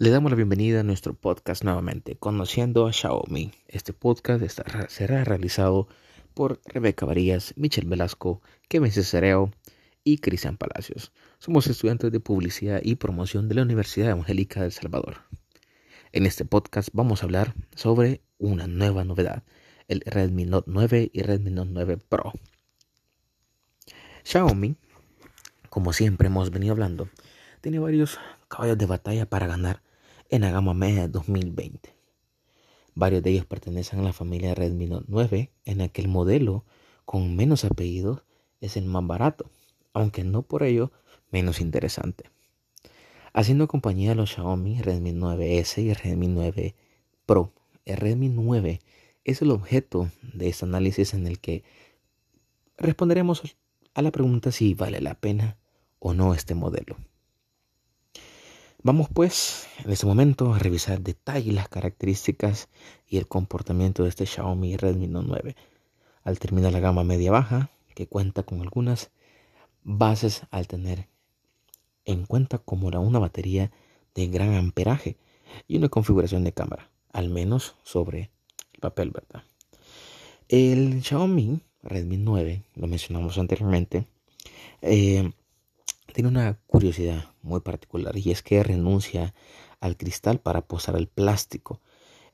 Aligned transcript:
Le 0.00 0.08
damos 0.08 0.32
la 0.32 0.36
bienvenida 0.36 0.80
a 0.80 0.82
nuestro 0.82 1.12
podcast 1.12 1.62
nuevamente, 1.62 2.16
Conociendo 2.16 2.86
a 2.86 2.92
Xiaomi. 2.94 3.52
Este 3.68 3.92
podcast 3.92 4.42
será 4.88 5.24
realizado 5.24 5.88
por 6.32 6.58
Rebeca 6.64 7.04
Varías, 7.04 7.52
Michelle 7.58 7.86
Velasco, 7.86 8.40
Kevin 8.70 8.92
Cesareo 8.92 9.50
y 10.02 10.16
Cristian 10.16 10.56
Palacios. 10.56 11.12
Somos 11.38 11.66
estudiantes 11.66 12.10
de 12.10 12.18
publicidad 12.18 12.80
y 12.82 12.94
promoción 12.94 13.46
de 13.46 13.56
la 13.56 13.62
Universidad 13.62 14.12
Evangélica 14.12 14.60
de 14.60 14.66
El 14.66 14.72
Salvador. 14.72 15.18
En 16.12 16.24
este 16.24 16.46
podcast 16.46 16.88
vamos 16.94 17.20
a 17.22 17.26
hablar 17.26 17.54
sobre 17.76 18.22
una 18.38 18.66
nueva 18.66 19.04
novedad, 19.04 19.42
el 19.86 20.00
Redmi 20.06 20.46
Note 20.46 20.70
9 20.72 21.10
y 21.12 21.20
Redmi 21.20 21.50
Note 21.50 21.72
9 21.74 21.98
Pro. 21.98 22.32
Xiaomi, 24.24 24.76
como 25.68 25.92
siempre 25.92 26.28
hemos 26.28 26.50
venido 26.50 26.72
hablando, 26.72 27.10
tiene 27.60 27.78
varios 27.78 28.18
caballos 28.48 28.78
de 28.78 28.86
batalla 28.86 29.26
para 29.26 29.46
ganar 29.46 29.82
en 30.30 30.42
la 30.42 30.50
gama 30.50 30.74
media 30.74 31.08
2020. 31.08 31.92
Varios 32.94 33.22
de 33.22 33.30
ellos 33.30 33.46
pertenecen 33.46 33.98
a 33.98 34.02
la 34.02 34.12
familia 34.12 34.54
Redmi 34.54 34.86
Note 34.86 35.06
9, 35.08 35.50
en 35.64 35.78
la 35.78 35.88
que 35.88 36.02
el 36.02 36.08
modelo 36.08 36.64
con 37.04 37.34
menos 37.34 37.64
apellidos 37.64 38.22
es 38.60 38.76
el 38.76 38.84
más 38.84 39.04
barato, 39.06 39.50
aunque 39.92 40.22
no 40.22 40.42
por 40.42 40.62
ello 40.62 40.92
menos 41.32 41.60
interesante. 41.60 42.24
Haciendo 43.32 43.68
compañía 43.68 44.12
a 44.12 44.14
los 44.14 44.30
Xiaomi 44.34 44.80
Redmi 44.80 45.12
9S 45.12 45.82
y 45.82 45.94
Redmi 45.94 46.28
9 46.28 46.74
Pro. 47.26 47.52
El 47.84 47.96
Redmi 47.96 48.28
9 48.28 48.80
es 49.24 49.42
el 49.42 49.50
objeto 49.50 50.10
de 50.22 50.48
este 50.48 50.64
análisis 50.64 51.14
en 51.14 51.26
el 51.26 51.40
que 51.40 51.64
responderemos 52.76 53.56
a 53.94 54.02
la 54.02 54.10
pregunta 54.12 54.52
si 54.52 54.74
vale 54.74 55.00
la 55.00 55.14
pena 55.14 55.56
o 55.98 56.14
no 56.14 56.34
este 56.34 56.54
modelo. 56.54 56.96
Vamos 58.82 59.08
pues 59.12 59.68
en 59.84 59.90
este 59.90 60.06
momento 60.06 60.54
a 60.54 60.58
revisar 60.58 61.02
detalle 61.02 61.52
las 61.52 61.68
características 61.68 62.70
y 63.06 63.18
el 63.18 63.28
comportamiento 63.28 64.04
de 64.04 64.08
este 64.08 64.24
Xiaomi 64.24 64.78
Redmi 64.78 65.06
Note 65.06 65.26
9. 65.28 65.56
Al 66.24 66.38
terminar 66.38 66.72
la 66.72 66.80
gama 66.80 67.04
media 67.04 67.30
baja, 67.30 67.68
que 67.94 68.06
cuenta 68.06 68.42
con 68.42 68.62
algunas 68.62 69.10
bases 69.84 70.44
al 70.50 70.66
tener 70.66 71.08
en 72.06 72.24
cuenta 72.24 72.56
como 72.56 72.88
una 72.88 73.18
batería 73.18 73.70
de 74.14 74.28
gran 74.28 74.54
amperaje 74.54 75.18
y 75.68 75.76
una 75.76 75.90
configuración 75.90 76.42
de 76.44 76.52
cámara, 76.52 76.90
al 77.12 77.28
menos 77.28 77.76
sobre 77.82 78.30
el 78.72 78.80
papel, 78.80 79.10
¿verdad? 79.10 79.44
El 80.48 81.02
Xiaomi 81.02 81.60
Redmi 81.82 82.16
9, 82.16 82.62
lo 82.76 82.86
mencionamos 82.86 83.36
anteriormente, 83.36 84.06
eh, 84.80 85.32
tiene 86.10 86.28
una 86.28 86.58
curiosidad 86.66 87.26
muy 87.42 87.60
particular 87.60 88.16
y 88.16 88.30
es 88.30 88.42
que 88.42 88.62
renuncia 88.62 89.34
al 89.80 89.96
cristal 89.96 90.40
para 90.40 90.62
posar 90.62 90.96
el 90.96 91.08
plástico 91.08 91.80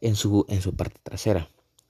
en 0.00 0.16
su, 0.16 0.44
en 0.48 0.62
su 0.62 0.74
parte 0.74 1.00
trasera. 1.02 1.48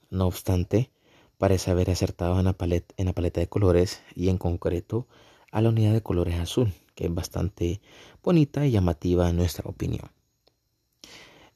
No 0.09 0.27
obstante, 0.27 0.91
parece 1.37 1.71
haber 1.71 1.89
acertado 1.89 2.39
en 2.39 2.45
la, 2.45 2.53
paleta, 2.53 3.39
de 3.39 3.47
colores 3.47 4.01
y 4.15 4.29
en 4.29 4.37
concreto 4.37 5.07
a 5.51 5.61
la 5.61 5.69
unidad 5.69 5.93
de 5.93 6.03
colores 6.03 6.35
azul, 6.35 6.73
que 6.95 7.05
es 7.05 7.13
bastante 7.13 7.81
bonita 8.23 8.65
y 8.65 8.71
llamativa 8.71 9.29
en 9.29 9.37
nuestra 9.37 9.69
opinión. 9.69 10.11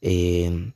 Eh, 0.01 0.73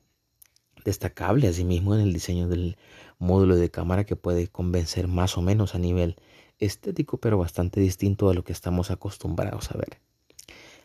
destacable 0.83 1.47
asimismo 1.47 1.95
en 1.95 2.01
el 2.01 2.13
diseño 2.13 2.47
del 2.47 2.77
módulo 3.17 3.55
de 3.55 3.71
cámara 3.71 4.05
que 4.05 4.15
puede 4.15 4.47
convencer 4.47 5.07
más 5.07 5.37
o 5.37 5.41
menos 5.41 5.73
a 5.75 5.79
nivel 5.79 6.15
estético, 6.59 7.17
pero 7.17 7.37
bastante 7.37 7.79
distinto 7.79 8.29
a 8.29 8.33
lo 8.33 8.43
que 8.43 8.53
estamos 8.53 8.91
acostumbrados 8.91 9.71
a 9.71 9.77
ver. 9.77 9.99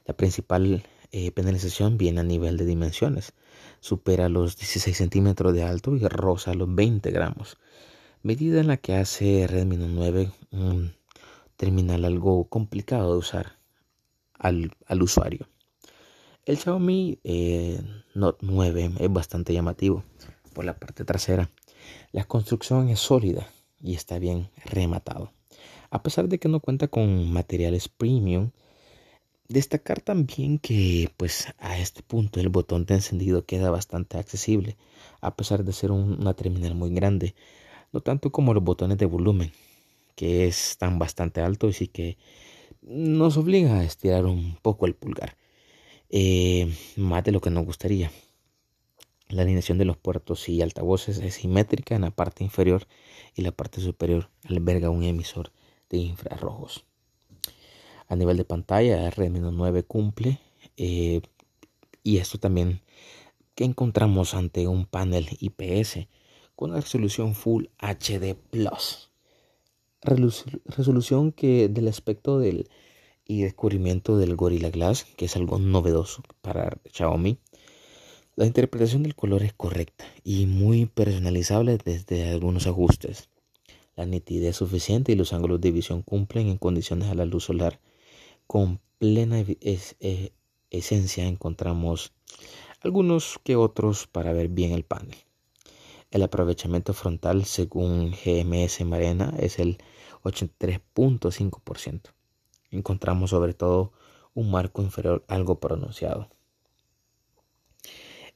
La 0.07 0.15
principal 0.15 0.85
eh, 1.13 1.33
penalización 1.33 1.99
viene 1.99 2.21
a 2.21 2.25
nivel 2.25 2.57
de 2.57 2.65
dimensiones. 2.65 3.33
Supera 3.81 4.29
los 4.29 4.57
16 4.57 4.97
centímetros 4.97 5.53
de 5.55 5.65
alto 5.65 5.97
y 5.97 6.07
roza 6.07 6.55
los 6.55 6.73
20 6.75 7.11
gramos. 7.11 7.59
Medida 8.23 8.61
en 8.61 8.69
la 8.69 8.77
que 8.77 8.95
hace 8.95 9.47
Redmi 9.47 9.77
Note 9.77 9.93
9 9.95 10.31
un 10.53 10.93
terminal 11.57 12.05
algo 12.05 12.45
complicado 12.49 13.13
de 13.13 13.19
usar 13.19 13.59
al, 14.39 14.73
usuario. 15.01 15.49
El 16.45 16.59
Xiaomi 16.59 17.19
eh, 17.25 17.81
Note 18.15 18.39
9 18.43 18.93
es 18.99 19.13
bastante 19.13 19.53
llamativo 19.53 20.05
por 20.53 20.65
la 20.65 20.79
parte 20.79 21.05
trasera. 21.05 21.51
La 22.13 22.25
construcción 22.25 22.89
es 22.89 23.01
sólida 23.01 23.49
y 23.83 23.95
está 23.95 24.19
bien 24.19 24.51
rematado. 24.65 25.33
A 25.91 26.03
pesar 26.03 26.29
de 26.29 26.39
que 26.39 26.49
no 26.49 26.61
cuenta 26.61 26.89
con 26.89 27.33
materiales 27.33 27.89
premium, 27.89 28.51
destacar 29.49 30.01
también 30.01 30.61
que 30.61 31.11
pues 31.17 31.49
a 31.59 31.79
este 31.79 32.03
punto 32.03 32.39
el 32.39 32.49
botón 32.49 32.87
de 32.87 32.95
encendido 32.95 33.45
queda 33.45 33.71
bastante 33.71 34.17
accesible, 34.17 34.77
a 35.21 35.35
pesar 35.35 35.65
de 35.65 35.73
ser 35.73 35.91
una 35.91 36.35
terminal 36.35 36.77
muy 36.77 36.91
grande, 36.91 37.35
no 37.93 38.01
tanto 38.01 38.31
como 38.31 38.55
los 38.55 38.63
botones 38.63 38.99
de 38.99 39.07
volumen, 39.07 39.53
que 40.15 40.47
están 40.47 41.01
bastante 41.01 41.41
altos 41.41 41.83
y 41.83 41.89
que 41.89 42.17
nos 42.83 43.37
obliga 43.37 43.81
a 43.81 43.85
estirar 43.85 44.27
un 44.27 44.57
poco 44.63 44.87
el 44.87 44.95
pulgar, 44.95 45.37
eh, 46.09 46.73
más 46.97 47.25
de 47.25 47.33
lo 47.33 47.41
que 47.41 47.51
nos 47.51 47.65
gustaría. 47.65 48.13
La 49.29 49.43
alineación 49.43 49.79
de 49.79 49.85
los 49.85 49.97
puertos 49.97 50.49
y 50.49 50.63
altavoces 50.63 51.19
es 51.19 51.35
simétrica 51.35 51.97
en 51.97 52.03
la 52.03 52.11
parte 52.11 52.45
inferior 52.45 52.87
y 53.35 53.43
la 53.43 53.53
parte 53.53 53.81
superior 53.81 54.31
alberga 54.49 54.91
un 54.91 55.03
emisor 55.03 55.53
de 55.91 55.99
infrarrojos. 55.99 56.85
A 58.09 58.17
nivel 58.17 58.37
de 58.39 58.45
pantalla, 58.45 59.07
R-9 59.09 59.85
cumple 59.87 60.41
eh, 60.77 61.21
y 62.03 62.19
esto 62.19 62.39
también 62.39 62.81
que 63.55 63.65
encontramos 63.65 64.35
ante 64.35 64.67
un 64.67 64.87
panel 64.87 65.29
IPS 65.39 66.09
con 66.57 66.71
una 66.71 66.81
resolución 66.81 67.35
Full 67.35 67.67
HD 67.79 68.35
Plus. 68.35 69.11
Resolución 70.03 71.33
que 71.33 71.69
del 71.69 71.89
aspecto 71.89 72.39
del 72.39 72.69
y 73.27 73.43
descubrimiento 73.43 74.19
del 74.19 74.35
Gorilla 74.35 74.71
Glass, 74.71 75.05
que 75.17 75.27
es 75.27 75.37
algo 75.37 75.59
novedoso 75.59 76.23
para 76.41 76.79
Xiaomi. 76.93 77.39
La 78.35 78.47
interpretación 78.47 79.05
del 79.05 79.15
color 79.15 79.43
es 79.43 79.53
correcta 79.53 80.05
y 80.25 80.47
muy 80.47 80.87
personalizable 80.87 81.79
desde 81.85 82.29
algunos 82.31 82.67
ajustes. 82.67 83.29
La 84.01 84.07
nitidez 84.07 84.57
suficiente 84.57 85.13
y 85.13 85.15
los 85.15 85.35
ángulos 85.35 85.61
de 85.61 85.73
visión 85.73 86.01
cumplen 86.01 86.49
en 86.49 86.57
condiciones 86.57 87.11
a 87.11 87.15
la 87.15 87.27
luz 87.27 87.45
solar. 87.45 87.81
Con 88.47 88.81
plena 88.97 89.45
esencia 90.71 91.27
encontramos 91.27 92.15
algunos 92.81 93.39
que 93.45 93.57
otros 93.57 94.07
para 94.07 94.33
ver 94.33 94.49
bien 94.49 94.73
el 94.73 94.85
panel. 94.85 95.19
El 96.11 96.23
aprovechamiento 96.23 96.95
frontal 96.95 97.45
según 97.45 98.13
GMS 98.13 98.83
Marena 98.87 99.35
es 99.39 99.59
el 99.59 99.77
83.5%. 100.23 102.01
Encontramos 102.71 103.29
sobre 103.29 103.53
todo 103.53 103.93
un 104.33 104.51
marco 104.51 104.81
inferior 104.81 105.27
algo 105.29 105.61
pronunciado. 105.61 106.31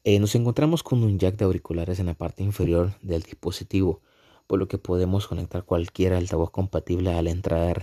Eh, 0.04 0.18
nos 0.18 0.34
encontramos 0.34 0.82
con 0.82 1.02
un 1.02 1.18
jack 1.18 1.36
de 1.36 1.46
auriculares 1.46 2.00
en 2.00 2.04
la 2.04 2.14
parte 2.14 2.42
inferior 2.42 2.92
del 3.00 3.22
dispositivo 3.22 4.02
por 4.46 4.58
lo 4.58 4.68
que 4.68 4.78
podemos 4.78 5.26
conectar 5.26 5.64
cualquier 5.64 6.12
altavoz 6.12 6.50
compatible 6.50 7.12
a 7.12 7.22
la 7.22 7.30
entrada 7.30 7.74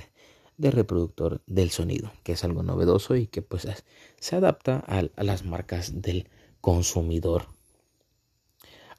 de 0.57 0.71
reproductor 0.71 1.41
del 1.47 1.71
sonido, 1.71 2.11
que 2.23 2.33
es 2.33 2.43
algo 2.43 2.63
novedoso 2.63 3.15
y 3.15 3.27
que 3.27 3.41
pues 3.41 3.67
se 4.19 4.35
adapta 4.35 4.77
a, 4.77 5.23
las 5.23 5.43
marcas 5.43 6.01
del 6.01 6.29
consumidor. 6.61 7.47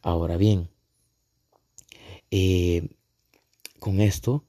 Ahora 0.03 0.37
bien, 0.37 0.69
eh, 2.31 2.89
con 3.79 4.01
esto 4.01 4.45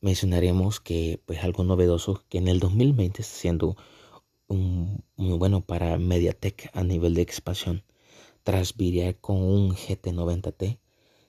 mencionaremos 0.00 0.80
que 0.80 1.20
pues 1.24 1.42
algo 1.42 1.64
novedoso 1.64 2.24
que 2.28 2.38
en 2.38 2.48
el 2.48 2.60
2020 2.60 3.22
está 3.22 3.34
siendo 3.34 3.76
muy 4.48 5.38
bueno 5.38 5.60
para 5.60 5.98
MediaTek 5.98 6.70
a 6.72 6.82
nivel 6.82 7.14
de 7.14 7.22
expansión 7.22 7.84
tras 8.42 8.74
con 9.20 9.36
un 9.36 9.74
GT90T 9.74 10.78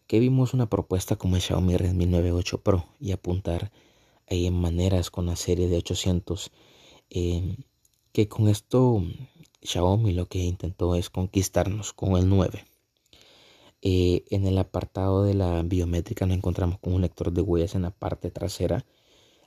que 0.09 0.19
vimos 0.19 0.56
una 0.56 0.67
propuesta 0.67 1.17
como 1.17 1.35
el 1.35 1.41
Xiaomi 1.44 1.77
Redmi 1.77 2.07
9 2.07 2.31
8 2.31 2.63
Pro 2.63 2.88
y 3.00 3.11
apuntar 3.11 3.71
en 4.25 4.56
maneras 4.56 5.11
con 5.11 5.27
la 5.27 5.35
serie 5.35 5.67
de 5.67 5.77
800 5.77 6.51
em, 7.11 7.57
que 8.11 8.27
con 8.27 8.50
esto 8.50 9.03
Xiaomi 9.61 10.13
lo 10.13 10.25
que 10.25 10.39
intentó 10.39 10.95
es 10.95 11.11
conquistarnos 11.11 11.94
con 11.94 12.17
el 12.17 12.27
9 12.27 12.65
eh, 13.83 14.23
en 14.31 14.47
el 14.47 14.57
apartado 14.57 15.23
de 15.25 15.35
la 15.35 15.61
biométrica 15.61 16.25
nos 16.25 16.38
encontramos 16.38 16.79
con 16.79 16.94
un 16.94 17.01
lector 17.01 17.31
de 17.31 17.41
huellas 17.41 17.75
en 17.75 17.83
la 17.83 17.91
parte 17.91 18.31
trasera. 18.31 18.85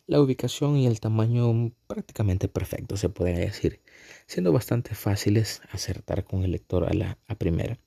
La 0.06 0.20
ubicación 0.20 0.76
y 0.76 0.86
el 0.86 1.00
tamaño 1.00 1.72
prácticamente 1.88 2.46
perfecto 2.46 2.96
se 2.96 3.08
puede 3.08 3.34
decir 3.34 3.80
siendo 4.26 4.52
bastante 4.52 4.94
fáciles 4.94 5.60
acertar 5.72 6.22
con 6.24 6.44
el 6.44 6.52
lector 6.52 6.84
a 6.84 6.94
la 6.94 7.18
primera. 7.36 7.80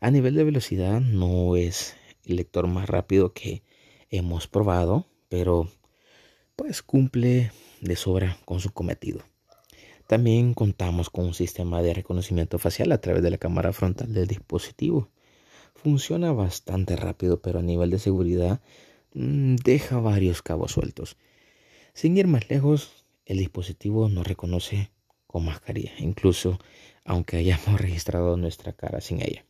A 0.00 0.10
nivel 0.10 0.34
de 0.34 0.44
velocidad 0.44 1.00
no 1.00 1.56
es 1.56 1.96
lector 2.34 2.66
más 2.66 2.88
rápido 2.88 3.32
que 3.32 3.62
hemos 4.10 4.46
probado, 4.46 5.06
pero 5.28 5.68
pues 6.56 6.82
cumple 6.82 7.52
de 7.80 7.96
sobra 7.96 8.38
con 8.44 8.60
su 8.60 8.72
cometido. 8.72 9.20
También 10.08 10.54
contamos 10.54 11.10
con 11.10 11.26
un 11.26 11.34
sistema 11.34 11.82
de 11.82 11.92
reconocimiento 11.92 12.58
facial 12.58 12.92
a 12.92 13.00
través 13.00 13.22
de 13.22 13.30
la 13.30 13.38
cámara 13.38 13.72
frontal 13.72 14.12
del 14.12 14.26
dispositivo. 14.26 15.10
Funciona 15.74 16.32
bastante 16.32 16.96
rápido, 16.96 17.42
pero 17.42 17.58
a 17.58 17.62
nivel 17.62 17.90
de 17.90 17.98
seguridad 17.98 18.60
mm, 19.12 19.56
deja 19.56 20.00
varios 20.00 20.40
cabos 20.40 20.72
sueltos. 20.72 21.16
Sin 21.92 22.16
ir 22.16 22.26
más 22.26 22.48
lejos, 22.48 23.04
el 23.26 23.36
dispositivo 23.36 24.08
nos 24.08 24.26
reconoce 24.26 24.90
con 25.26 25.44
mascarilla, 25.44 25.92
incluso 25.98 26.58
aunque 27.04 27.36
hayamos 27.36 27.78
registrado 27.80 28.36
nuestra 28.36 28.72
cara 28.72 29.00
sin 29.00 29.20
ella. 29.20 29.44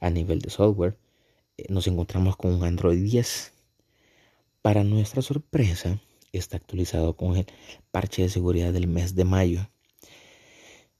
A 0.00 0.10
nivel 0.10 0.40
de 0.40 0.50
software, 0.50 0.96
nos 1.68 1.86
encontramos 1.86 2.36
con 2.36 2.52
un 2.52 2.64
Android 2.64 3.02
10. 3.02 3.52
Para 4.62 4.84
nuestra 4.84 5.22
sorpresa, 5.22 6.00
está 6.32 6.56
actualizado 6.56 7.16
con 7.16 7.36
el 7.36 7.46
parche 7.90 8.22
de 8.22 8.28
seguridad 8.28 8.72
del 8.72 8.86
mes 8.86 9.14
de 9.14 9.24
mayo. 9.24 9.70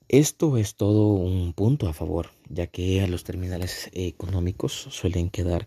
Esto 0.08 0.58
es 0.58 0.76
todo 0.76 1.08
un 1.08 1.54
punto 1.54 1.88
a 1.88 1.94
favor, 1.94 2.30
ya 2.48 2.66
que 2.66 3.06
los 3.08 3.24
terminales 3.24 3.90
económicos 3.92 4.72
suelen 4.72 5.30
quedar 5.30 5.66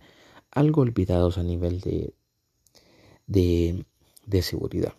algo 0.51 0.81
olvidados 0.81 1.37
a 1.37 1.43
nivel 1.43 1.81
de, 1.81 2.13
de 3.25 4.41
seguridad. 4.41 4.93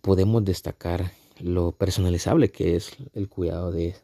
Podemos 0.00 0.44
destacar 0.44 1.12
lo 1.40 1.72
personalizable 1.72 2.50
que 2.50 2.76
es 2.76 2.92
el 3.14 3.28
cuidado 3.28 3.72
de, 3.72 3.96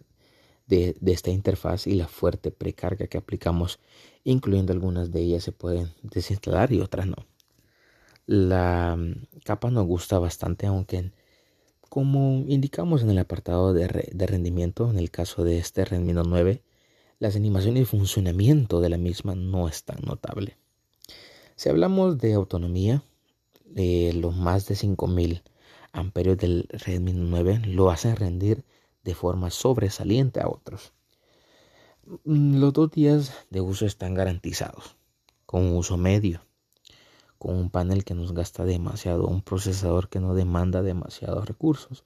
de, 0.66 0.96
esta 1.06 1.30
interfaz 1.30 1.86
y 1.86 1.94
la 1.94 2.08
fuerte 2.08 2.50
precarga 2.50 3.06
que 3.06 3.18
aplicamos, 3.18 3.78
incluyendo 4.24 4.72
algunas 4.72 5.10
de 5.10 5.20
ellas 5.20 5.44
se 5.44 5.52
pueden 5.52 5.90
desinstalar 6.02 6.72
y 6.72 6.80
otras 6.80 7.06
no. 7.06 7.16
La 8.26 8.96
mm, 8.96 9.42
capa 9.44 9.70
nos 9.70 9.86
gusta 9.86 10.18
bastante, 10.18 10.66
aunque 10.66 11.12
como 11.88 12.44
indicamos 12.48 13.02
en 13.02 13.10
el 13.10 13.18
apartado 13.18 13.72
de, 13.72 14.10
de 14.12 14.26
rendimiento, 14.26 14.90
en 14.90 14.98
el 14.98 15.10
caso 15.10 15.44
de 15.44 15.58
este 15.58 15.84
Redmi 15.84 16.12
Note 16.12 16.28
9, 16.28 16.62
las 17.18 17.36
animaciones 17.36 17.82
y 17.82 17.86
funcionamiento 17.86 18.80
de 18.80 18.88
la 18.88 18.98
misma 18.98 19.34
no 19.34 19.68
es 19.68 19.84
tan 19.84 19.98
notable. 20.04 20.56
Si 21.56 21.68
hablamos 21.68 22.18
de 22.18 22.34
autonomía, 22.34 23.04
eh, 23.76 24.12
los 24.14 24.36
más 24.36 24.66
de 24.66 24.74
5000 24.74 25.42
amperios 25.92 26.36
del 26.36 26.66
Redmi 26.70 27.12
9 27.12 27.62
lo 27.66 27.90
hacen 27.90 28.16
rendir 28.16 28.64
de 29.04 29.14
forma 29.14 29.50
sobresaliente 29.50 30.40
a 30.40 30.48
otros. 30.48 30.92
Mm, 32.24 32.58
los 32.58 32.72
dos 32.72 32.90
días 32.90 33.32
de 33.50 33.60
uso 33.60 33.86
están 33.86 34.14
garantizados, 34.14 34.96
con 35.46 35.62
un 35.62 35.76
uso 35.76 35.96
medio, 35.96 36.40
con 37.38 37.56
un 37.56 37.70
panel 37.70 38.04
que 38.04 38.14
nos 38.14 38.32
gasta 38.32 38.64
demasiado, 38.64 39.26
un 39.26 39.42
procesador 39.42 40.08
que 40.08 40.20
no 40.20 40.34
demanda 40.34 40.82
demasiados 40.82 41.46
recursos 41.46 42.04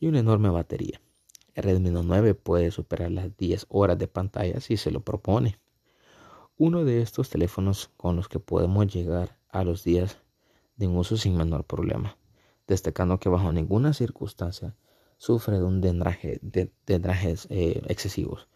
y 0.00 0.06
una 0.06 0.20
enorme 0.20 0.50
batería. 0.50 1.00
El 1.54 1.64
Redmi 1.64 1.90
9 1.90 2.34
puede 2.34 2.70
superar 2.70 3.10
las 3.10 3.36
10 3.36 3.66
horas 3.68 3.98
de 3.98 4.08
pantalla 4.08 4.60
si 4.60 4.76
se 4.76 4.90
lo 4.90 5.00
propone. 5.00 5.58
Uno 6.56 6.84
de 6.84 7.02
estos 7.02 7.30
teléfonos 7.30 7.90
con 7.96 8.16
los 8.16 8.28
que 8.28 8.40
podemos 8.40 8.92
llegar 8.92 9.38
a 9.50 9.64
los 9.64 9.84
días 9.84 10.18
de 10.76 10.86
un 10.86 10.96
uso 10.96 11.16
sin 11.16 11.36
menor 11.36 11.64
problema 11.64 12.16
destacando 12.68 13.18
que 13.18 13.30
bajo 13.30 13.50
ninguna 13.50 13.92
circunstancia 13.94 14.76
sufre 15.18 15.58
de 15.58 15.64
un 15.64 15.80
dendraje, 15.80 16.38
de, 16.42 16.70
eh, 16.86 17.82
excesivos. 17.88 18.48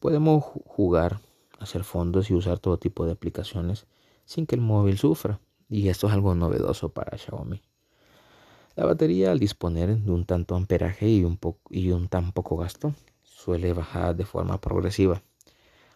Podemos 0.00 0.44
jugar, 0.64 1.20
hacer 1.58 1.84
fondos 1.84 2.30
y 2.30 2.34
usar 2.34 2.58
todo 2.58 2.78
tipo 2.78 3.04
de 3.04 3.12
aplicaciones 3.12 3.86
sin 4.24 4.46
que 4.46 4.54
el 4.54 4.60
móvil 4.60 4.98
sufra, 4.98 5.40
y 5.68 5.88
esto 5.88 6.06
es 6.06 6.14
algo 6.14 6.34
novedoso 6.34 6.88
para 6.88 7.18
Xiaomi. 7.18 7.62
La 8.74 8.86
batería 8.86 9.30
al 9.32 9.38
disponer 9.38 9.96
de 9.96 10.10
un 10.10 10.24
tanto 10.24 10.54
amperaje 10.54 11.08
y 11.08 11.24
un, 11.24 11.38
y 11.70 11.90
un 11.90 12.08
tan 12.08 12.32
poco 12.32 12.56
gasto 12.56 12.94
suele 13.22 13.72
bajar 13.72 14.16
de 14.16 14.24
forma 14.24 14.60
progresiva. 14.60 15.22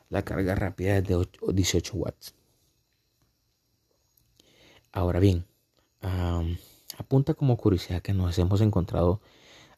La 0.08 0.22
carga 0.22 0.54
rápida 0.54 0.98
es 0.98 1.04
de 1.06 1.26
18 1.52 1.96
watts. 1.96 2.34
Ahora 4.92 5.20
bien, 5.20 5.44
Apunta 7.00 7.34
como 7.34 7.56
curiosidad 7.56 8.02
que 8.02 8.12
nos 8.12 8.38
hemos 8.38 8.60
encontrado 8.60 9.20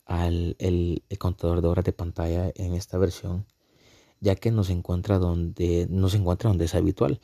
al 0.06 0.56
el, 0.58 1.02
contador 1.18 1.62
de 1.62 1.68
horas 1.68 1.84
de 1.84 1.92
pantalla 1.92 2.52
en 2.54 2.74
esta 2.74 2.98
versión, 2.98 3.46
ya 4.20 4.34
que 4.36 4.50
nos 4.50 4.70
encuentra 4.70 5.18
donde 5.18 5.86
nos 5.90 6.14
encuentra 6.14 6.48
donde 6.48 6.66
es 6.66 6.74
habitual. 6.74 7.20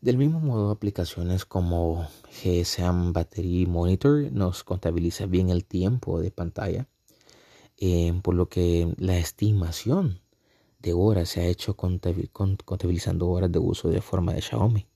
Del 0.00 0.18
mismo 0.18 0.40
modo, 0.40 0.70
aplicaciones 0.70 1.44
como 1.44 2.06
GSM 2.42 3.12
Battery 3.12 3.66
Monitor 3.66 4.30
nos 4.32 4.62
contabiliza 4.64 5.26
bien 5.26 5.48
el 5.48 5.64
tiempo 5.64 6.20
de 6.20 6.30
pantalla, 6.30 6.86
eh, 7.78 8.12
por 8.22 8.34
lo 8.34 8.48
que 8.48 8.92
la 8.98 9.16
estimación 9.18 10.20
de 10.80 10.92
horas 10.92 11.30
se 11.30 11.40
ha 11.40 11.46
hecho 11.46 11.76
contabilizando 11.76 13.28
horas 13.28 13.50
de 13.50 13.58
uso 13.58 13.88
de 13.88 14.02
forma 14.02 14.34
de 14.34 14.42
Xiaomi 14.42 14.86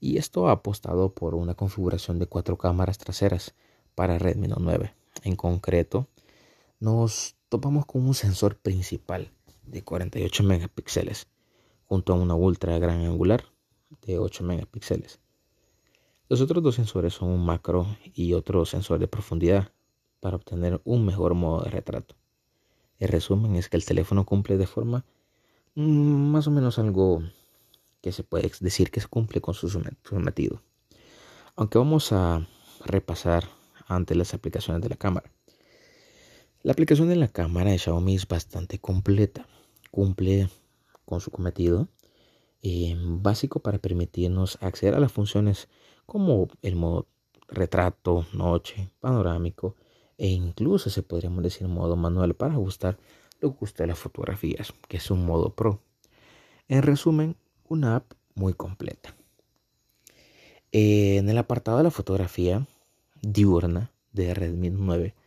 y 0.00 0.18
esto 0.18 0.48
ha 0.48 0.52
apostado 0.52 1.14
por 1.14 1.34
una 1.34 1.54
configuración 1.54 2.18
de 2.18 2.26
cuatro 2.26 2.56
cámaras 2.58 2.98
traseras 2.98 3.54
para 3.94 4.18
Redmi 4.18 4.48
Note 4.48 4.62
9. 4.62 4.94
En 5.24 5.36
concreto, 5.36 6.08
nos 6.80 7.36
topamos 7.48 7.86
con 7.86 8.06
un 8.06 8.14
sensor 8.14 8.58
principal 8.58 9.32
de 9.64 9.82
48 9.82 10.42
megapíxeles 10.42 11.26
junto 11.86 12.12
a 12.12 12.16
una 12.16 12.34
ultra 12.34 12.78
gran 12.78 13.00
angular 13.04 13.44
de 14.02 14.18
8 14.18 14.44
megapíxeles. 14.44 15.20
Los 16.28 16.40
otros 16.40 16.62
dos 16.62 16.74
sensores 16.74 17.14
son 17.14 17.30
un 17.30 17.44
macro 17.44 17.86
y 18.14 18.34
otro 18.34 18.64
sensor 18.66 18.98
de 18.98 19.08
profundidad 19.08 19.72
para 20.20 20.36
obtener 20.36 20.80
un 20.84 21.06
mejor 21.06 21.34
modo 21.34 21.62
de 21.62 21.70
retrato. 21.70 22.16
El 22.98 23.08
resumen 23.08 23.54
es 23.56 23.68
que 23.68 23.76
el 23.76 23.84
teléfono 23.84 24.24
cumple 24.24 24.56
de 24.56 24.66
forma 24.66 25.04
mm, 25.74 26.30
más 26.30 26.46
o 26.46 26.50
menos 26.50 26.78
algo 26.78 27.22
que 28.00 28.12
se 28.12 28.24
puede 28.24 28.50
decir 28.60 28.90
que 28.90 29.00
se 29.00 29.08
cumple 29.08 29.40
con 29.40 29.54
su 29.54 29.68
sometido. 29.68 30.62
Aunque 31.54 31.78
vamos 31.78 32.12
a 32.12 32.46
repasar 32.84 33.48
ante 33.86 34.14
las 34.14 34.34
aplicaciones 34.34 34.82
de 34.82 34.88
la 34.88 34.96
cámara. 34.96 35.35
La 36.66 36.72
aplicación 36.72 37.08
de 37.08 37.14
la 37.14 37.28
cámara 37.28 37.70
de 37.70 37.78
Xiaomi 37.78 38.16
es 38.16 38.26
bastante 38.26 38.80
completa. 38.80 39.46
Cumple 39.92 40.48
con 41.04 41.20
su 41.20 41.30
cometido 41.30 41.86
eh, 42.60 42.96
básico 42.98 43.60
para 43.60 43.78
permitirnos 43.78 44.58
acceder 44.60 44.96
a 44.96 44.98
las 44.98 45.12
funciones 45.12 45.68
como 46.06 46.48
el 46.62 46.74
modo 46.74 47.06
retrato, 47.46 48.26
noche, 48.32 48.90
panorámico 48.98 49.76
e 50.18 50.26
incluso 50.26 50.90
se 50.90 51.04
podríamos 51.04 51.44
decir 51.44 51.68
modo 51.68 51.94
manual 51.94 52.34
para 52.34 52.54
ajustar 52.54 52.98
lo 53.38 53.52
que 53.52 53.58
gusta 53.60 53.86
las 53.86 54.00
fotografías, 54.00 54.74
que 54.88 54.96
es 54.96 55.08
un 55.12 55.24
modo 55.24 55.54
pro. 55.54 55.80
En 56.66 56.82
resumen, 56.82 57.36
una 57.68 57.94
app 57.94 58.12
muy 58.34 58.54
completa. 58.54 59.14
Eh, 60.72 61.18
en 61.18 61.28
el 61.28 61.38
apartado 61.38 61.78
de 61.78 61.84
la 61.84 61.92
fotografía 61.92 62.66
diurna 63.22 63.92
de 64.10 64.34
Redmi 64.34 64.70
9, 64.70 65.14
mm, 65.14 65.25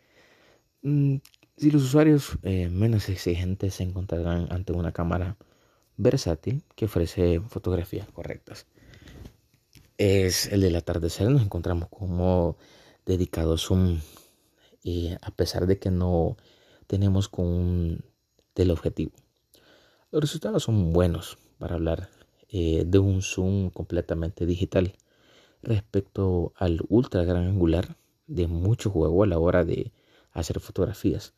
si 0.81 1.71
los 1.71 1.83
usuarios 1.83 2.38
eh, 2.43 2.69
menos 2.69 3.09
exigentes 3.09 3.75
se 3.75 3.83
encontrarán 3.83 4.48
ante 4.51 4.74
una 4.74 4.91
cámara 4.91 5.38
versátil 5.98 6.63
que 6.75 6.86
ofrece 6.86 7.41
fotografías 7.41 8.07
correctas. 8.12 8.65
Es 9.98 10.48
el 10.48 10.62
del 10.62 10.77
atardecer, 10.77 11.29
nos 11.29 11.41
encontramos 11.41 11.89
como 11.89 12.57
dedicado 13.05 13.57
zoom 13.57 14.00
y 14.81 15.09
a 15.21 15.31
pesar 15.31 15.67
de 15.67 15.77
que 15.77 15.91
no 15.91 16.38
tenemos 16.88 17.27
con 17.27 17.45
un 17.45 18.05
teleobjetivo. 18.53 19.12
Los 20.12 20.21
resultados 20.21 20.63
son 20.63 20.93
buenos 20.93 21.38
para 21.57 21.75
hablar 21.75 22.09
eh, 22.50 22.83
de 22.88 23.00
un 23.00 23.21
zoom 23.21 23.69
completamente 23.69 24.45
digital 24.45 24.93
respecto 25.62 26.53
al 26.55 26.81
ultra 26.88 27.24
gran 27.25 27.45
angular 27.45 27.98
de 28.27 28.48
mucho 28.48 28.89
juego 28.89 29.24
a 29.24 29.27
la 29.27 29.38
hora 29.38 29.65
de 29.65 29.91
hacer 30.33 30.59
fotografías, 30.59 31.33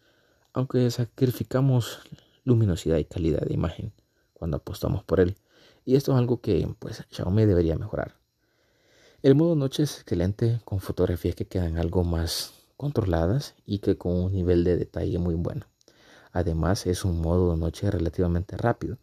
aunque 0.53 0.89
sacrificamos 0.91 1.99
luminosidad 2.43 2.97
y 2.97 3.05
calidad 3.05 3.41
de 3.41 3.53
imagen 3.53 3.93
cuando 4.33 4.57
apostamos 4.57 5.03
por 5.03 5.19
él. 5.19 5.37
Y 5.85 5.95
esto 5.95 6.11
es 6.11 6.17
algo 6.17 6.41
que 6.41 6.67
pues 6.79 7.03
Xiaomi 7.09 7.45
debería 7.45 7.77
mejorar. 7.77 8.15
El 9.21 9.35
modo 9.35 9.55
noche 9.55 9.83
es 9.83 9.97
excelente 9.99 10.61
con 10.65 10.79
fotografías 10.79 11.35
que 11.35 11.45
quedan 11.45 11.77
algo 11.77 12.03
más 12.03 12.53
controladas 12.75 13.55
y 13.65 13.79
que 13.79 13.97
con 13.97 14.13
un 14.13 14.31
nivel 14.33 14.63
de 14.63 14.77
detalle 14.77 15.19
muy 15.19 15.35
bueno. 15.35 15.67
Además 16.31 16.87
es 16.87 17.05
un 17.05 17.21
modo 17.21 17.51
de 17.51 17.57
noche 17.57 17.91
relativamente 17.91 18.57
rápido, 18.57 18.97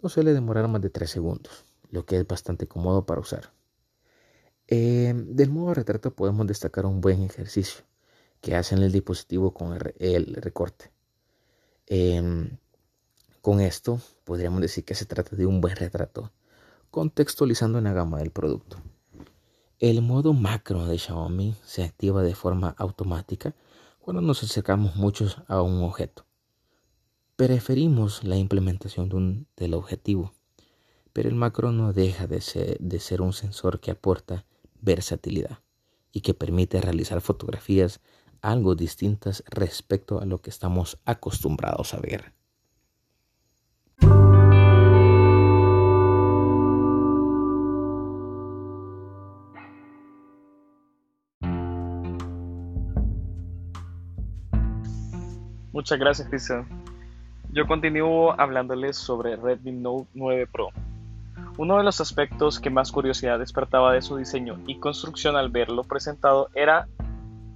no 0.00 0.08
suele 0.08 0.32
demorar 0.32 0.68
más 0.68 0.80
de 0.80 0.88
3 0.88 1.10
segundos, 1.10 1.64
lo 1.90 2.06
que 2.06 2.16
es 2.16 2.26
bastante 2.26 2.66
cómodo 2.66 3.04
para 3.04 3.20
usar. 3.20 3.52
Eh, 4.66 5.12
del 5.14 5.50
modo 5.50 5.74
retrato 5.74 6.14
podemos 6.14 6.46
destacar 6.46 6.86
un 6.86 7.00
buen 7.00 7.22
ejercicio 7.22 7.82
que 8.40 8.54
hace 8.54 8.74
en 8.74 8.82
el 8.82 8.92
dispositivo 8.92 9.52
con 9.52 9.78
el, 9.98 10.34
recorte. 10.36 10.90
Em, 11.86 12.56
con 13.40 13.60
esto 13.60 14.00
podríamos 14.24 14.60
decir 14.60 14.84
que 14.84 14.94
se 14.94 15.06
trata 15.06 15.36
de 15.36 15.46
un 15.46 15.60
buen 15.60 15.76
retrato, 15.76 16.32
contextualizando 16.90 17.78
en 17.78 17.84
la 17.84 17.92
gama 17.92 18.18
del 18.18 18.30
producto. 18.30 18.78
El 19.78 20.02
modo 20.02 20.34
macro 20.34 20.86
de 20.86 20.98
Xiaomi 20.98 21.54
se 21.64 21.84
activa 21.84 22.22
de 22.22 22.34
forma 22.34 22.74
automática 22.78 23.54
cuando 23.98 24.20
nos 24.20 24.42
acercamos 24.42 24.96
muchos 24.96 25.38
a 25.48 25.62
un 25.62 25.82
objeto. 25.82 26.26
Preferimos 27.36 28.22
la 28.24 28.36
implementación 28.36 29.46
del 29.56 29.74
objetivo, 29.74 30.34
pero 31.12 31.28
el 31.28 31.34
macro 31.34 31.72
no 31.72 31.92
deja 31.92 32.26
de 32.26 32.40
ser 32.40 33.22
un 33.22 33.32
sensor 33.32 33.80
que 33.80 33.90
aporta 33.90 34.44
versatilidad 34.80 35.60
y 36.12 36.20
que 36.20 36.34
permite 36.34 36.80
realizar 36.80 37.20
fotografías 37.20 38.00
algo 38.42 38.74
distintas 38.74 39.42
respecto 39.48 40.20
a 40.20 40.26
lo 40.26 40.38
que 40.38 40.50
estamos 40.50 40.98
acostumbrados 41.04 41.94
a 41.94 42.00
ver. 42.00 42.32
Muchas 55.72 55.98
gracias, 55.98 56.28
Cristian. 56.28 56.66
Yo 57.52 57.66
continúo 57.66 58.38
hablándoles 58.38 58.96
sobre 58.96 59.36
Redmi 59.36 59.72
Note 59.72 60.08
9 60.14 60.46
Pro. 60.52 60.68
Uno 61.56 61.78
de 61.78 61.84
los 61.84 62.00
aspectos 62.00 62.60
que 62.60 62.70
más 62.70 62.92
curiosidad 62.92 63.38
despertaba 63.38 63.92
de 63.92 64.02
su 64.02 64.16
diseño 64.16 64.58
y 64.66 64.78
construcción 64.78 65.36
al 65.36 65.48
verlo 65.48 65.84
presentado 65.84 66.48
era 66.54 66.86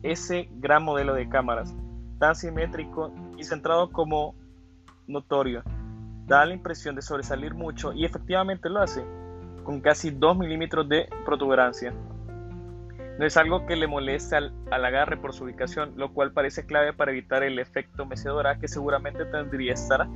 ese 0.05 0.49
gran 0.53 0.85
modelo 0.85 1.15
de 1.15 1.29
cámaras, 1.29 1.75
tan 2.19 2.37
simétrico 2.37 3.11
y 3.39 3.43
centrado 3.43 3.91
como 3.91 4.35
notorio. 5.07 5.63
Da 6.27 6.45
la 6.45 6.55
impresión 6.55 6.95
de 6.95 7.03
sobresalir 7.03 7.55
mucho 7.55 7.93
y 7.93 8.05
efectivamente 8.05 8.69
lo 8.69 8.81
hace, 8.81 9.03
con 9.65 9.81
casi 9.81 10.11
2 10.11 10.39
milímetros 10.39 10.89
de 10.89 11.09
protuberancia. 11.25 11.93
No 13.19 13.25
es 13.25 13.37
algo 13.37 13.65
que 13.65 13.77
le 13.77 13.87
moleste 13.87 14.37
al, 14.37 14.53
agarre 14.71 15.17
por 15.17 15.33
su 15.33 15.45
ubicación, 15.45 15.95
lo 15.97 16.13
cual 16.13 16.33
parece 16.33 16.67
clave 16.67 16.93
para 16.93 17.13
evitar 17.13 17.43
el 17.43 17.59
efecto 17.59 18.05
mecedora 18.05 18.59
que 18.59 18.69
seguramente 18.69 19.25
tendría 19.25 19.73
estar 19.73 20.07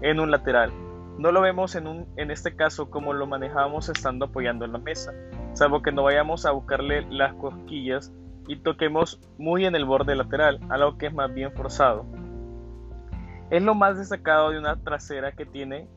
en 0.00 0.20
un 0.20 0.30
lateral. 0.30 0.72
No 1.18 1.32
lo 1.32 1.42
vemos 1.42 1.74
en, 1.74 1.86
un, 1.86 2.06
en 2.16 2.30
este 2.30 2.56
caso 2.56 2.90
como 2.90 3.12
lo 3.12 3.26
manejábamos 3.26 3.88
estando 3.88 4.26
apoyando 4.26 4.64
en 4.64 4.72
la 4.72 4.78
mesa, 4.78 5.12
salvo 5.52 5.82
que 5.82 5.92
no 5.92 6.04
vayamos 6.04 6.46
a 6.46 6.52
buscarle 6.52 7.02
las 7.10 7.34
cosquillas 7.34 8.12
y 8.46 8.56
toquemos 8.56 9.20
muy 9.38 9.66
en 9.66 9.74
el 9.74 9.84
borde 9.84 10.14
lateral, 10.14 10.60
algo 10.70 10.98
que 10.98 11.06
es 11.06 11.14
más 11.14 11.32
bien 11.32 11.52
forzado. 11.52 12.06
Es 13.50 13.62
lo 13.62 13.74
más 13.74 13.98
destacado 13.98 14.50
de 14.50 14.58
una 14.58 14.76
trasera 14.82 15.32
que 15.32 15.46
tiene 15.46 15.88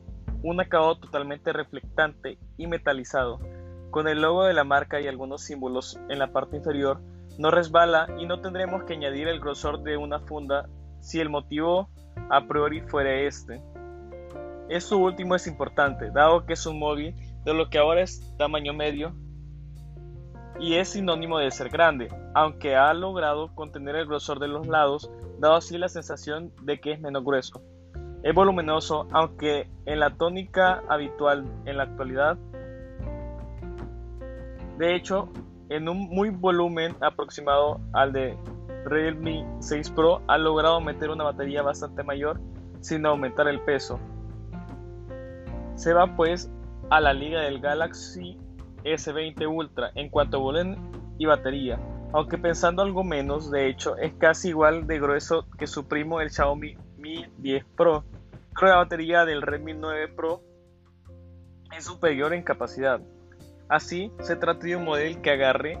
un 0.42 0.60
acabado 0.60 0.98
totalmente 0.98 1.52
reflectante 1.52 2.38
y 2.56 2.66
metalizado, 2.66 3.40
con 3.90 4.06
el 4.06 4.20
logo 4.20 4.44
de 4.44 4.54
la 4.54 4.64
marca 4.64 5.00
y 5.00 5.08
algunos 5.08 5.42
símbolos 5.42 5.98
en 6.08 6.18
la 6.18 6.32
parte 6.32 6.56
inferior, 6.56 7.00
no 7.38 7.50
resbala 7.50 8.08
y 8.18 8.26
no 8.26 8.40
tendremos 8.40 8.84
que 8.84 8.94
añadir 8.94 9.28
el 9.28 9.40
grosor 9.40 9.82
de 9.82 9.96
una 9.96 10.20
funda 10.20 10.68
si 11.00 11.20
el 11.20 11.30
motivo 11.30 11.88
a 12.30 12.46
priori 12.46 12.80
fuera 12.82 13.14
este. 13.14 13.62
Esto 14.68 14.98
último 14.98 15.34
es 15.34 15.46
importante, 15.46 16.10
dado 16.10 16.44
que 16.44 16.52
es 16.52 16.66
un 16.66 16.78
móvil 16.78 17.14
de 17.44 17.54
lo 17.54 17.70
que 17.70 17.78
ahora 17.78 18.02
es 18.02 18.36
tamaño 18.36 18.74
medio 18.74 19.14
y 20.60 20.74
es 20.74 20.90
sinónimo 20.90 21.38
de 21.38 21.50
ser 21.50 21.68
grande, 21.68 22.08
aunque 22.34 22.76
ha 22.76 22.92
logrado 22.94 23.54
contener 23.54 23.96
el 23.96 24.06
grosor 24.06 24.40
de 24.40 24.48
los 24.48 24.66
lados, 24.66 25.10
dado 25.38 25.54
así 25.54 25.78
la 25.78 25.88
sensación 25.88 26.52
de 26.62 26.80
que 26.80 26.92
es 26.92 27.00
menos 27.00 27.24
grueso. 27.24 27.62
Es 28.22 28.34
voluminoso, 28.34 29.06
aunque 29.12 29.68
en 29.86 30.00
la 30.00 30.10
tónica 30.10 30.82
habitual 30.88 31.44
en 31.64 31.76
la 31.76 31.84
actualidad. 31.84 32.36
De 34.76 34.96
hecho, 34.96 35.28
en 35.68 35.88
un 35.88 36.08
muy 36.08 36.30
volumen 36.30 36.96
aproximado 37.00 37.80
al 37.92 38.12
de 38.12 38.36
Realme 38.84 39.46
6 39.60 39.90
Pro, 39.90 40.22
ha 40.26 40.38
logrado 40.38 40.80
meter 40.80 41.10
una 41.10 41.24
batería 41.24 41.62
bastante 41.62 42.02
mayor 42.02 42.40
sin 42.80 43.06
aumentar 43.06 43.46
el 43.48 43.60
peso. 43.60 44.00
Se 45.76 45.92
va 45.92 46.16
pues 46.16 46.50
a 46.90 47.00
la 47.00 47.12
liga 47.12 47.42
del 47.42 47.60
Galaxy 47.60 48.36
S20 48.84 49.46
Ultra 49.48 49.90
en 49.94 50.08
cuanto 50.08 50.36
a 50.36 50.40
volumen 50.40 50.76
y 51.18 51.26
batería, 51.26 51.78
aunque 52.12 52.38
pensando 52.38 52.82
algo 52.82 53.04
menos, 53.04 53.50
de 53.50 53.68
hecho 53.68 53.96
es 53.96 54.14
casi 54.14 54.48
igual 54.48 54.86
de 54.86 54.98
grueso 54.98 55.46
que 55.58 55.66
su 55.66 55.86
primo 55.86 56.20
el 56.20 56.30
Xiaomi 56.30 56.76
Mi 56.96 57.26
10 57.38 57.64
Pro. 57.76 58.04
Pero 58.54 58.72
la 58.72 58.76
batería 58.76 59.24
del 59.24 59.42
Redmi 59.42 59.74
9 59.74 60.08
Pro 60.16 60.42
es 61.76 61.84
superior 61.84 62.32
en 62.32 62.42
capacidad. 62.42 63.00
Así, 63.68 64.10
se 64.20 64.36
trata 64.36 64.66
de 64.66 64.76
un 64.76 64.84
modelo 64.84 65.20
que 65.20 65.30
agarre 65.30 65.78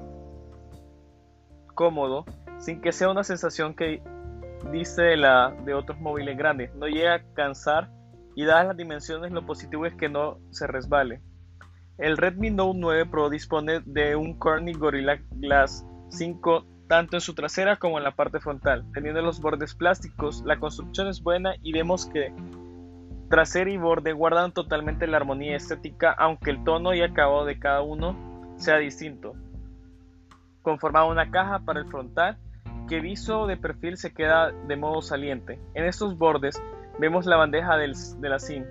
cómodo, 1.74 2.26
sin 2.58 2.80
que 2.80 2.92
sea 2.92 3.10
una 3.10 3.24
sensación 3.24 3.74
que 3.74 4.02
dice 4.70 5.02
de, 5.02 5.16
la, 5.16 5.56
de 5.64 5.74
otros 5.74 5.98
móviles 5.98 6.36
grandes. 6.36 6.74
No 6.74 6.86
llega 6.86 7.14
a 7.14 7.22
cansar 7.34 7.88
y 8.34 8.44
dadas 8.44 8.66
las 8.66 8.76
dimensiones 8.76 9.32
lo 9.32 9.46
positivo 9.46 9.86
es 9.86 9.94
que 9.94 10.08
no 10.08 10.38
se 10.50 10.66
resbale. 10.66 11.22
El 11.98 12.16
Redmi 12.16 12.50
Note 12.50 12.78
9 12.78 13.06
Pro 13.06 13.28
dispone 13.28 13.80
de 13.84 14.14
un 14.16 14.34
Corning 14.38 14.78
Gorilla 14.78 15.18
Glass 15.32 15.84
5 16.10 16.64
tanto 16.86 17.16
en 17.16 17.20
su 17.20 17.34
trasera 17.34 17.76
como 17.76 17.98
en 17.98 18.04
la 18.04 18.12
parte 18.12 18.40
frontal, 18.40 18.84
teniendo 18.94 19.20
los 19.20 19.40
bordes 19.40 19.74
plásticos, 19.74 20.42
la 20.46 20.58
construcción 20.58 21.08
es 21.08 21.22
buena 21.22 21.54
y 21.60 21.72
vemos 21.72 22.06
que 22.06 22.32
trasera 23.28 23.70
y 23.70 23.76
borde 23.76 24.12
guardan 24.12 24.52
totalmente 24.52 25.06
la 25.06 25.18
armonía 25.18 25.56
estética 25.56 26.12
aunque 26.12 26.50
el 26.50 26.64
tono 26.64 26.94
y 26.94 27.02
acabado 27.02 27.44
de 27.44 27.58
cada 27.58 27.82
uno 27.82 28.16
sea 28.56 28.78
distinto. 28.78 29.34
Conformaba 30.62 31.06
una 31.06 31.30
caja 31.30 31.58
para 31.60 31.80
el 31.80 31.86
frontal 31.88 32.38
que 32.88 33.00
visto 33.00 33.46
de 33.46 33.58
perfil 33.58 33.98
se 33.98 34.14
queda 34.14 34.50
de 34.50 34.76
modo 34.76 35.02
saliente. 35.02 35.58
En 35.74 35.84
estos 35.84 36.16
bordes 36.16 36.58
Vemos 36.98 37.26
la 37.26 37.36
bandeja 37.36 37.76
de 37.76 38.28
la 38.28 38.38
SIM, 38.40 38.64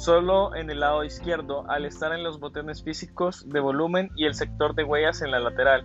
solo 0.00 0.54
en 0.54 0.70
el 0.70 0.80
lado 0.80 1.04
izquierdo 1.04 1.68
al 1.68 1.84
estar 1.84 2.14
en 2.14 2.22
los 2.22 2.40
botones 2.40 2.82
físicos 2.82 3.46
de 3.46 3.60
volumen 3.60 4.10
y 4.16 4.24
el 4.24 4.32
sector 4.32 4.74
de 4.74 4.82
huellas 4.82 5.20
en 5.20 5.30
la 5.30 5.40
lateral, 5.40 5.82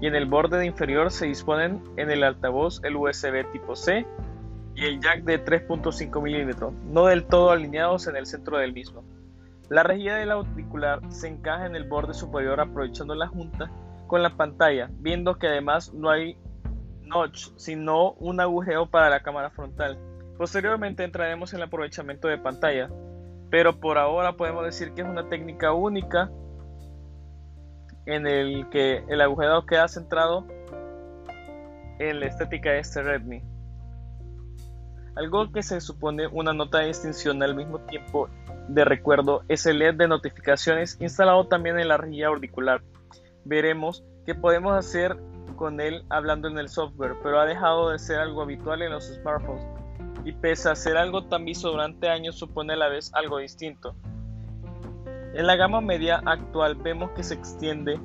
y 0.00 0.06
en 0.06 0.14
el 0.14 0.26
borde 0.26 0.64
inferior 0.64 1.10
se 1.10 1.26
disponen 1.26 1.82
en 1.96 2.12
el 2.12 2.22
altavoz 2.22 2.80
el 2.84 2.94
USB 2.94 3.50
tipo 3.50 3.74
C 3.74 4.06
y 4.76 4.84
el 4.84 5.00
jack 5.00 5.24
de 5.24 5.44
3.5 5.44 6.22
milímetros, 6.22 6.74
no 6.84 7.06
del 7.06 7.26
todo 7.26 7.50
alineados 7.50 8.06
en 8.06 8.14
el 8.14 8.26
centro 8.26 8.58
del 8.58 8.72
mismo. 8.72 9.02
La 9.68 9.82
rejilla 9.82 10.14
del 10.14 10.30
auricular 10.30 11.00
se 11.08 11.26
encaja 11.26 11.66
en 11.66 11.74
el 11.74 11.88
borde 11.88 12.14
superior 12.14 12.60
aprovechando 12.60 13.16
la 13.16 13.26
junta 13.26 13.68
con 14.06 14.22
la 14.22 14.36
pantalla, 14.36 14.90
viendo 14.92 15.40
que 15.40 15.48
además 15.48 15.92
no 15.92 16.10
hay 16.10 16.38
notch, 17.02 17.48
sino 17.56 18.12
un 18.12 18.38
agujero 18.38 18.86
para 18.88 19.10
la 19.10 19.24
cámara 19.24 19.50
frontal. 19.50 19.98
Posteriormente 20.38 21.02
entraremos 21.02 21.52
en 21.52 21.58
el 21.58 21.64
aprovechamiento 21.64 22.28
de 22.28 22.38
pantalla, 22.38 22.90
pero 23.50 23.78
por 23.78 23.98
ahora 23.98 24.36
podemos 24.36 24.64
decir 24.64 24.92
que 24.92 25.02
es 25.02 25.08
una 25.08 25.28
técnica 25.28 25.72
única 25.72 26.30
en 28.06 28.26
el 28.26 28.68
que 28.70 29.04
el 29.08 29.20
agujeado 29.20 29.66
queda 29.66 29.88
centrado 29.88 30.46
en 31.98 32.20
la 32.20 32.26
estética 32.26 32.70
de 32.70 32.80
este 32.80 33.02
Redmi. 33.02 33.42
Algo 35.16 35.50
que 35.50 35.62
se 35.62 35.80
supone 35.80 36.26
una 36.26 36.52
nota 36.52 36.78
de 36.78 36.88
distinción 36.88 37.42
al 37.42 37.54
mismo 37.54 37.80
tiempo 37.80 38.28
de 38.68 38.84
recuerdo 38.84 39.42
es 39.48 39.64
el 39.66 39.78
LED 39.78 39.94
de 39.94 40.08
notificaciones 40.08 40.98
instalado 41.00 41.46
también 41.46 41.78
en 41.78 41.88
la 41.88 41.96
rejilla 41.96 42.28
auricular. 42.28 42.82
Veremos 43.44 44.04
qué 44.26 44.34
podemos 44.34 44.76
hacer 44.76 45.16
con 45.56 45.80
él 45.80 46.04
hablando 46.10 46.48
en 46.48 46.58
el 46.58 46.68
software, 46.68 47.16
pero 47.22 47.40
ha 47.40 47.46
dejado 47.46 47.90
de 47.90 47.98
ser 47.98 48.18
algo 48.18 48.42
habitual 48.42 48.82
en 48.82 48.92
los 48.92 49.06
smartphones 49.06 49.64
y 50.26 50.32
pese 50.32 50.68
a 50.68 50.74
ser 50.74 50.96
algo 50.96 51.24
tan 51.28 51.44
visto 51.44 51.70
durante 51.70 52.08
años 52.08 52.34
supone 52.34 52.72
a 52.72 52.76
la 52.76 52.88
vez 52.88 53.14
algo 53.14 53.38
distinto. 53.38 53.94
En 55.34 55.46
la 55.46 55.54
gama 55.54 55.80
media 55.80 56.20
actual 56.26 56.74
vemos 56.74 57.12
que 57.12 57.22
se 57.22 57.34
extiende 57.34 58.00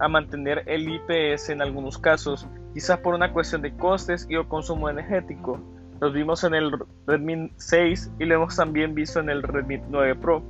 a 0.00 0.08
mantener 0.08 0.64
el 0.66 0.88
IPS 0.88 1.50
en 1.50 1.62
algunos 1.62 1.98
casos, 1.98 2.48
quizás 2.74 2.98
por 2.98 3.14
una 3.14 3.32
cuestión 3.32 3.62
de 3.62 3.76
costes 3.76 4.26
y 4.28 4.34
o 4.34 4.48
consumo 4.48 4.90
energético. 4.90 5.60
Los 6.00 6.12
vimos 6.12 6.42
en 6.42 6.54
el 6.54 6.72
Redmi 7.06 7.52
6 7.56 8.10
y 8.18 8.24
lo 8.24 8.34
hemos 8.34 8.56
también 8.56 8.96
visto 8.96 9.20
en 9.20 9.30
el 9.30 9.44
Redmi 9.44 9.82
9 9.88 10.16
Pro, 10.16 10.42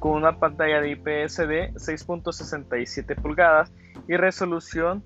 con 0.00 0.12
una 0.12 0.38
pantalla 0.38 0.82
de 0.82 0.90
IPS 0.90 1.38
de 1.48 1.72
6.67 1.76 3.14
pulgadas 3.22 3.72
y 4.06 4.18
resolución 4.18 5.02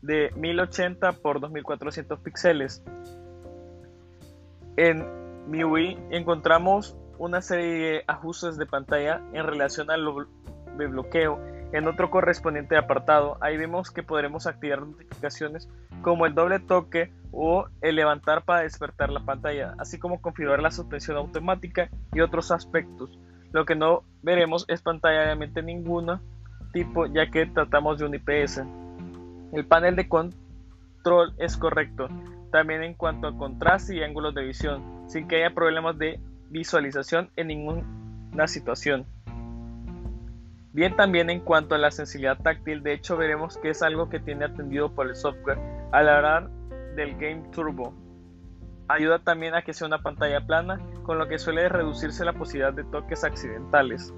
de 0.00 0.30
1080 0.36 1.08
x 1.08 1.20
2400 1.22 2.20
píxeles. 2.20 2.84
En 4.76 5.06
MIUI 5.48 5.98
encontramos 6.10 6.96
una 7.18 7.42
serie 7.42 7.66
de 7.66 8.04
ajustes 8.06 8.56
de 8.56 8.66
pantalla 8.66 9.22
en 9.32 9.46
relación 9.46 9.90
al 9.90 10.06
bloqueo. 10.76 11.38
En 11.72 11.86
otro 11.86 12.10
correspondiente 12.10 12.76
apartado, 12.76 13.36
ahí 13.40 13.56
vemos 13.56 13.90
que 13.90 14.02
podremos 14.02 14.46
activar 14.46 14.80
notificaciones 14.80 15.68
como 16.02 16.26
el 16.26 16.34
doble 16.34 16.58
toque 16.58 17.12
o 17.30 17.66
el 17.80 17.96
levantar 17.96 18.44
para 18.44 18.62
despertar 18.62 19.10
la 19.10 19.20
pantalla, 19.20 19.74
así 19.78 19.98
como 19.98 20.20
configurar 20.20 20.62
la 20.62 20.70
suspensión 20.70 21.16
automática 21.16 21.90
y 22.12 22.20
otros 22.20 22.50
aspectos. 22.50 23.18
Lo 23.52 23.64
que 23.64 23.76
no 23.76 24.02
veremos 24.22 24.64
es 24.68 24.82
pantalla 24.82 25.22
obviamente 25.22 25.62
ninguna 25.62 26.20
tipo, 26.72 27.06
ya 27.06 27.30
que 27.30 27.46
tratamos 27.46 27.98
de 27.98 28.06
un 28.06 28.14
IPS. 28.14 28.62
El 29.52 29.66
panel 29.66 29.96
de 29.96 30.08
control 31.02 31.32
es 31.38 31.56
correcto, 31.56 32.08
también 32.52 32.82
en 32.82 32.94
cuanto 32.94 33.26
a 33.26 33.36
contraste 33.36 33.96
y 33.96 34.02
ángulos 34.02 34.34
de 34.34 34.44
visión, 34.44 35.08
sin 35.08 35.26
que 35.26 35.36
haya 35.36 35.54
problemas 35.54 35.96
de 35.98 36.20
visualización 36.50 37.30
en 37.36 37.46
ninguna 37.48 38.46
situación. 38.46 39.06
Bien 40.72 40.94
también 40.96 41.30
en 41.30 41.40
cuanto 41.40 41.74
a 41.74 41.78
la 41.78 41.90
sensibilidad 41.90 42.38
táctil, 42.38 42.82
de 42.82 42.92
hecho 42.92 43.16
veremos 43.16 43.56
que 43.56 43.70
es 43.70 43.82
algo 43.82 44.08
que 44.10 44.20
tiene 44.20 44.44
atendido 44.44 44.94
por 44.94 45.08
el 45.08 45.16
software 45.16 45.58
al 45.90 46.08
hablar 46.08 46.50
del 46.94 47.16
Game 47.16 47.48
Turbo. 47.50 47.94
Ayuda 48.88 49.20
también 49.20 49.54
a 49.54 49.62
que 49.62 49.72
sea 49.72 49.86
una 49.86 50.02
pantalla 50.02 50.46
plana, 50.46 50.80
con 51.04 51.18
lo 51.18 51.28
que 51.28 51.38
suele 51.38 51.68
reducirse 51.68 52.24
la 52.24 52.34
posibilidad 52.34 52.72
de 52.72 52.84
toques 52.84 53.24
accidentales. 53.24 54.12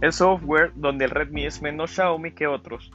El 0.00 0.12
software 0.12 0.70
donde 0.76 1.06
el 1.06 1.10
Redmi 1.10 1.44
es 1.44 1.60
menos 1.60 1.90
Xiaomi 1.90 2.30
que 2.30 2.46
otros. 2.46 2.92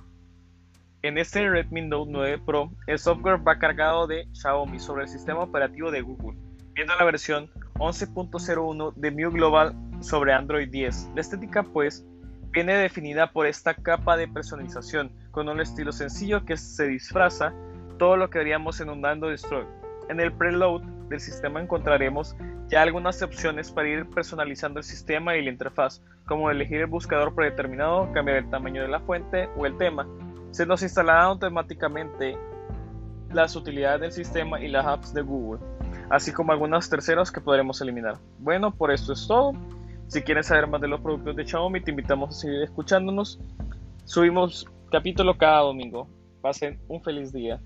En 1.02 1.18
este 1.18 1.50
Redmi 1.50 1.82
Note 1.82 2.10
9 2.10 2.42
Pro, 2.46 2.72
el 2.88 2.98
software 2.98 3.46
va 3.46 3.60
cargado 3.60 4.08
de 4.08 4.26
Xiaomi 4.32 4.80
sobre 4.80 5.04
el 5.04 5.10
sistema 5.10 5.42
operativo 5.42 5.92
de 5.92 6.00
Google, 6.00 6.40
viendo 6.74 6.96
la 6.96 7.04
versión 7.04 7.50
11.01 7.74 8.94
de 8.96 9.12
MIUI 9.12 9.34
Global 9.34 9.76
sobre 10.00 10.32
Android 10.32 10.70
10. 10.70 11.10
La 11.14 11.20
estética, 11.20 11.64
pues, 11.64 12.06
viene 12.52 12.74
definida 12.76 13.34
por 13.34 13.48
esta 13.48 13.74
capa 13.74 14.16
de 14.16 14.30
personalización, 14.30 15.12
con 15.32 15.50
un 15.50 15.60
estilo 15.60 15.92
sencillo 15.92 16.46
que 16.46 16.56
se 16.56 16.88
disfraza 16.88 17.54
todo 18.00 18.16
lo 18.16 18.30
que 18.30 18.38
veríamos 18.38 18.80
en 18.80 18.90
un 18.90 19.06
Android 19.06 19.34
Store. 19.34 19.68
En 20.10 20.20
el 20.20 20.32
preload 20.34 20.82
del 21.10 21.20
sistema 21.20 21.62
encontraremos 21.62 22.36
ya 22.68 22.82
algunas 22.82 23.22
opciones 23.22 23.72
para 23.72 23.88
ir 23.88 24.10
personalizando 24.10 24.80
el 24.80 24.84
sistema 24.84 25.36
y 25.36 25.44
la 25.44 25.52
interfaz, 25.52 26.02
como 26.26 26.50
elegir 26.50 26.82
el 26.82 26.88
buscador 26.88 27.36
predeterminado, 27.36 28.12
cambiar 28.14 28.38
el 28.38 28.50
tamaño 28.50 28.82
de 28.82 28.88
la 28.88 29.00
fuente 29.00 29.50
o 29.58 29.66
el 29.66 29.78
tema. 29.78 30.08
Se 30.52 30.66
nos 30.66 30.82
instalarán 30.82 31.26
automáticamente 31.26 32.38
las 33.32 33.56
utilidades 33.56 34.02
del 34.02 34.12
sistema 34.12 34.60
y 34.60 34.68
las 34.68 34.86
apps 34.86 35.14
de 35.14 35.22
Google, 35.22 35.60
así 36.10 36.32
como 36.32 36.52
algunos 36.52 36.90
terceros 36.90 37.32
que 37.32 37.42
podremos 37.42 37.82
eliminar. 37.82 38.18
Bueno, 38.40 38.72
por 38.72 38.92
esto 38.92 39.14
es 39.14 39.28
todo. 39.28 39.54
Si 40.08 40.22
quieres 40.22 40.48
saber 40.48 40.68
más 40.68 40.82
de 40.82 40.88
los 40.88 41.02
productos 41.02 41.36
de 41.36 41.46
Xiaomi, 41.46 41.82
te 41.82 41.92
invitamos 41.92 42.30
a 42.30 42.40
seguir 42.40 42.62
escuchándonos. 42.62 43.40
Subimos 44.06 44.68
capítulo 44.92 45.38
cada 45.38 45.62
domingo. 45.62 46.08
Pasen 46.42 46.80
un 46.88 47.02
feliz 47.02 47.32
día. 47.32 47.60